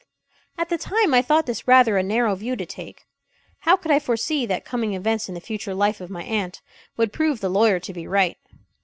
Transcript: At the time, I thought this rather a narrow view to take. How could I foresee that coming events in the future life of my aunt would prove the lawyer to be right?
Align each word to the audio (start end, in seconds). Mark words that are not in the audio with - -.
At 0.57 0.69
the 0.69 0.79
time, 0.79 1.13
I 1.13 1.21
thought 1.21 1.45
this 1.45 1.67
rather 1.67 1.95
a 1.95 2.01
narrow 2.01 2.33
view 2.33 2.55
to 2.55 2.65
take. 2.65 3.05
How 3.59 3.77
could 3.77 3.91
I 3.91 3.99
foresee 3.99 4.47
that 4.47 4.65
coming 4.65 4.95
events 4.95 5.29
in 5.29 5.35
the 5.35 5.39
future 5.39 5.75
life 5.75 6.01
of 6.01 6.09
my 6.09 6.23
aunt 6.23 6.59
would 6.97 7.13
prove 7.13 7.39
the 7.39 7.49
lawyer 7.49 7.79
to 7.81 7.93
be 7.93 8.07
right? 8.07 8.37